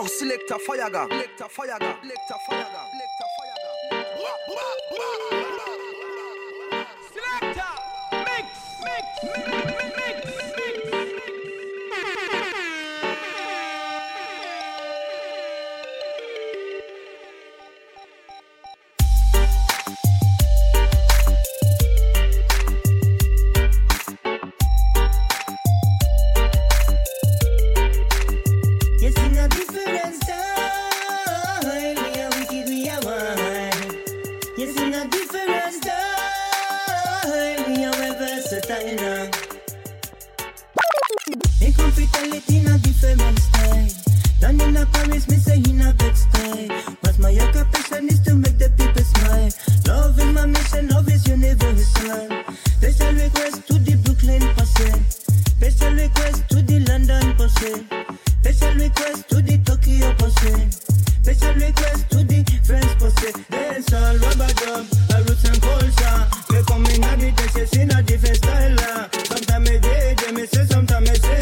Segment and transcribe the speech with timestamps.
[0.00, 0.88] Young selector fire.
[0.90, 1.76] Selector fire.
[1.78, 2.66] Selector fire.
[2.90, 3.60] Selector fire.
[39.00, 39.30] Instagram
[41.60, 41.72] Me
[42.78, 43.88] different style.
[44.42, 46.70] A Paris, me say in a backstage
[47.02, 48.89] But my occupation is to make the people
[70.80, 71.39] sometimes I say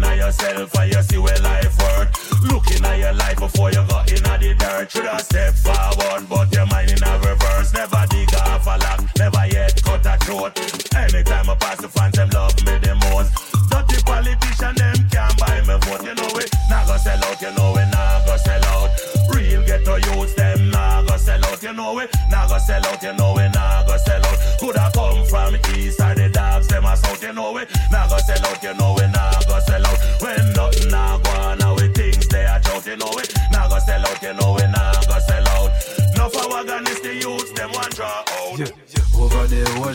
[0.00, 2.42] looking at yourself and you see where life worth.
[2.50, 4.90] Looking at your life before you got in the dirt.
[4.90, 7.72] Should have step forward, but your mind in a reverse.
[7.72, 10.56] Never dig off a lock, never yet cut a throat.
[10.94, 13.30] Anytime I pass the fans, them love me the most.
[13.70, 16.04] Dirty politician, them can't buy me vote.
[16.04, 18.90] You know it, not gonna sell out, you know it, not gonna sell out.
[19.34, 23.02] Real ghetto youths, them not gonna sell out, you know it, not gonna sell out,
[23.02, 23.19] you know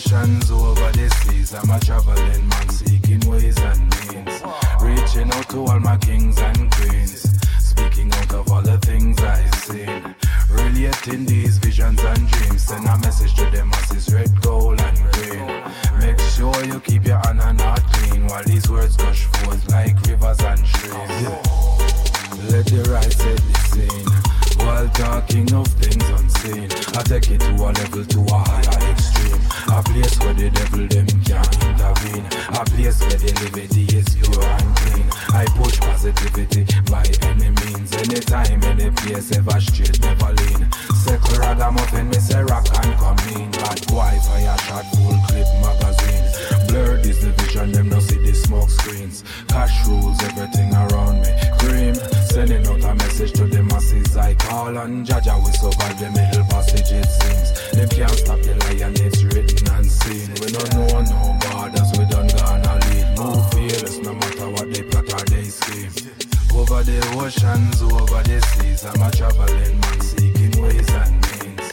[0.05, 1.53] oceans over the seas.
[1.53, 4.41] I'm a traveling man seeking ways and means.
[4.81, 7.29] Reaching out to all my kings and queens.
[7.59, 10.15] Speaking out of all the things I've seen.
[10.49, 12.63] Relating these visions and dreams.
[12.63, 15.47] Send a message to the masses, red, gold, and green.
[15.99, 19.99] Make sure you keep your hand and heart clean while these words gush forth like
[20.07, 21.15] rivers and streams.
[22.51, 24.65] Let the right set the scene.
[24.65, 28.84] While talking of things unseen, I take it to a level to a higher
[29.75, 32.24] a place where the devil them can't intervene.
[32.56, 35.03] A place where the liberty is pure and clean.
[35.36, 37.91] I push positivity by any means.
[37.91, 40.72] Anytime, any place, ever straight, never lean.
[41.03, 43.52] Circle ragamuffin, me say rock and come in.
[43.52, 46.24] Bad boy, fire shot, full clip magazine.
[46.72, 49.25] Blurred is the vision, them no see the smoke screens.
[49.50, 51.36] Cash rules everything around me.
[51.59, 51.96] Cream,
[52.31, 53.64] sending out a message to them
[54.25, 57.50] like Paul and Jaja, we survive the middle passage, it seems.
[57.75, 60.30] Them can't stop the lion, it's written and seen.
[60.41, 63.08] We don't know no borders, we don't gonna lead.
[63.19, 65.94] Move fearless, no matter what they plot or they scheme.
[66.58, 71.68] Over the oceans, over the seas, I'm a traveling man seeking ways and means.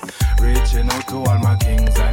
[0.45, 2.12] Reaching out to all my kings and